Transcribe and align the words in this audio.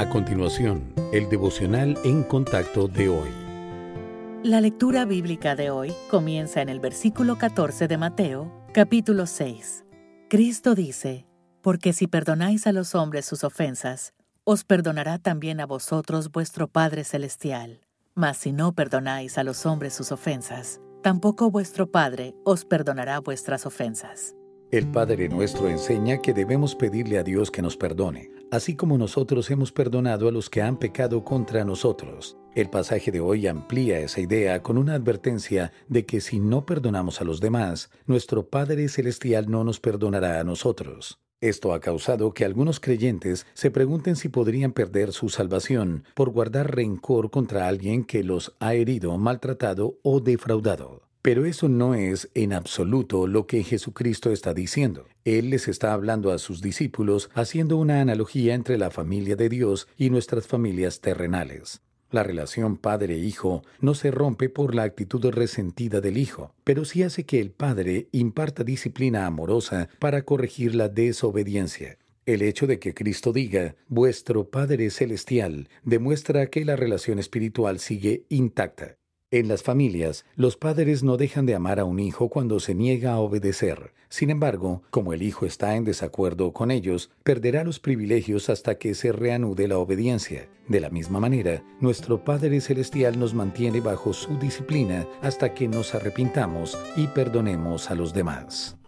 A 0.00 0.08
continuación, 0.08 0.94
el 1.12 1.28
devocional 1.28 1.98
en 2.04 2.22
contacto 2.22 2.88
de 2.88 3.10
hoy. 3.10 3.28
La 4.42 4.62
lectura 4.62 5.04
bíblica 5.04 5.54
de 5.56 5.68
hoy 5.68 5.92
comienza 6.10 6.62
en 6.62 6.70
el 6.70 6.80
versículo 6.80 7.36
14 7.36 7.86
de 7.86 7.98
Mateo, 7.98 8.50
capítulo 8.72 9.26
6. 9.26 9.84
Cristo 10.30 10.74
dice, 10.74 11.26
Porque 11.60 11.92
si 11.92 12.06
perdonáis 12.06 12.66
a 12.66 12.72
los 12.72 12.94
hombres 12.94 13.26
sus 13.26 13.44
ofensas, 13.44 14.14
os 14.44 14.64
perdonará 14.64 15.18
también 15.18 15.60
a 15.60 15.66
vosotros 15.66 16.30
vuestro 16.32 16.66
Padre 16.66 17.04
Celestial. 17.04 17.82
Mas 18.14 18.38
si 18.38 18.52
no 18.52 18.74
perdonáis 18.74 19.36
a 19.36 19.44
los 19.44 19.66
hombres 19.66 19.92
sus 19.92 20.12
ofensas, 20.12 20.80
tampoco 21.02 21.50
vuestro 21.50 21.90
Padre 21.90 22.34
os 22.46 22.64
perdonará 22.64 23.20
vuestras 23.20 23.66
ofensas. 23.66 24.34
El 24.70 24.86
Padre 24.86 25.28
nuestro 25.28 25.68
enseña 25.68 26.22
que 26.22 26.32
debemos 26.32 26.76
pedirle 26.76 27.18
a 27.18 27.24
Dios 27.24 27.50
que 27.50 27.60
nos 27.60 27.76
perdone, 27.76 28.30
así 28.52 28.76
como 28.76 28.98
nosotros 28.98 29.50
hemos 29.50 29.72
perdonado 29.72 30.28
a 30.28 30.30
los 30.30 30.48
que 30.48 30.62
han 30.62 30.78
pecado 30.78 31.24
contra 31.24 31.64
nosotros. 31.64 32.36
El 32.54 32.70
pasaje 32.70 33.10
de 33.10 33.18
hoy 33.18 33.48
amplía 33.48 33.98
esa 33.98 34.20
idea 34.20 34.62
con 34.62 34.78
una 34.78 34.94
advertencia 34.94 35.72
de 35.88 36.06
que 36.06 36.20
si 36.20 36.38
no 36.38 36.66
perdonamos 36.66 37.20
a 37.20 37.24
los 37.24 37.40
demás, 37.40 37.90
nuestro 38.06 38.48
Padre 38.48 38.88
Celestial 38.88 39.50
no 39.50 39.64
nos 39.64 39.80
perdonará 39.80 40.38
a 40.38 40.44
nosotros. 40.44 41.18
Esto 41.40 41.72
ha 41.72 41.80
causado 41.80 42.32
que 42.32 42.44
algunos 42.44 42.78
creyentes 42.78 43.46
se 43.54 43.72
pregunten 43.72 44.14
si 44.14 44.28
podrían 44.28 44.70
perder 44.70 45.12
su 45.12 45.30
salvación 45.30 46.04
por 46.14 46.30
guardar 46.30 46.76
rencor 46.76 47.32
contra 47.32 47.66
alguien 47.66 48.04
que 48.04 48.22
los 48.22 48.54
ha 48.60 48.74
herido, 48.74 49.18
maltratado 49.18 49.98
o 50.04 50.20
defraudado. 50.20 51.09
Pero 51.22 51.44
eso 51.44 51.68
no 51.68 51.94
es 51.94 52.30
en 52.34 52.54
absoluto 52.54 53.26
lo 53.26 53.46
que 53.46 53.62
Jesucristo 53.62 54.30
está 54.30 54.54
diciendo. 54.54 55.06
Él 55.24 55.50
les 55.50 55.68
está 55.68 55.92
hablando 55.92 56.32
a 56.32 56.38
sus 56.38 56.62
discípulos 56.62 57.30
haciendo 57.34 57.76
una 57.76 58.00
analogía 58.00 58.54
entre 58.54 58.78
la 58.78 58.90
familia 58.90 59.36
de 59.36 59.50
Dios 59.50 59.86
y 59.98 60.08
nuestras 60.08 60.46
familias 60.46 61.00
terrenales. 61.00 61.82
La 62.10 62.22
relación 62.22 62.76
padre-hijo 62.76 63.62
no 63.80 63.94
se 63.94 64.10
rompe 64.10 64.48
por 64.48 64.74
la 64.74 64.82
actitud 64.82 65.24
resentida 65.26 66.00
del 66.00 66.16
hijo, 66.16 66.54
pero 66.64 66.84
sí 66.84 67.02
hace 67.02 67.24
que 67.24 67.38
el 67.40 67.50
padre 67.50 68.08
imparta 68.12 68.64
disciplina 68.64 69.26
amorosa 69.26 69.88
para 69.98 70.22
corregir 70.22 70.74
la 70.74 70.88
desobediencia. 70.88 71.98
El 72.26 72.42
hecho 72.42 72.66
de 72.66 72.78
que 72.78 72.94
Cristo 72.94 73.32
diga, 73.32 73.76
vuestro 73.88 74.50
Padre 74.50 74.90
Celestial, 74.90 75.68
demuestra 75.84 76.46
que 76.46 76.64
la 76.64 76.76
relación 76.76 77.18
espiritual 77.18 77.78
sigue 77.78 78.24
intacta. 78.28 78.99
En 79.32 79.46
las 79.46 79.62
familias, 79.62 80.24
los 80.34 80.56
padres 80.56 81.04
no 81.04 81.16
dejan 81.16 81.46
de 81.46 81.54
amar 81.54 81.78
a 81.78 81.84
un 81.84 82.00
hijo 82.00 82.28
cuando 82.28 82.58
se 82.58 82.74
niega 82.74 83.12
a 83.12 83.20
obedecer. 83.20 83.92
Sin 84.08 84.28
embargo, 84.28 84.82
como 84.90 85.12
el 85.12 85.22
hijo 85.22 85.46
está 85.46 85.76
en 85.76 85.84
desacuerdo 85.84 86.52
con 86.52 86.72
ellos, 86.72 87.12
perderá 87.22 87.62
los 87.62 87.78
privilegios 87.78 88.50
hasta 88.50 88.76
que 88.76 88.92
se 88.92 89.12
reanude 89.12 89.68
la 89.68 89.78
obediencia. 89.78 90.48
De 90.66 90.80
la 90.80 90.90
misma 90.90 91.20
manera, 91.20 91.62
nuestro 91.78 92.24
Padre 92.24 92.60
Celestial 92.60 93.20
nos 93.20 93.32
mantiene 93.32 93.80
bajo 93.80 94.12
su 94.12 94.36
disciplina 94.36 95.06
hasta 95.22 95.54
que 95.54 95.68
nos 95.68 95.94
arrepintamos 95.94 96.76
y 96.96 97.06
perdonemos 97.06 97.88
a 97.92 97.94
los 97.94 98.12
demás. 98.12 98.79